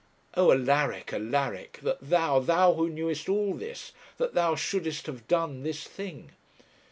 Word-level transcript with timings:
Oh! 0.33 0.49
Alaric, 0.51 1.13
Alaric, 1.13 1.73
that 1.83 1.99
thou, 2.01 2.39
thou 2.39 2.73
who 2.73 2.89
knewest 2.89 3.29
all 3.29 3.53
this, 3.53 3.91
that 4.17 4.33
thou 4.33 4.55
shouldest 4.55 5.05
have 5.05 5.27
done 5.27 5.61
this 5.61 5.83
thing! 5.83 6.31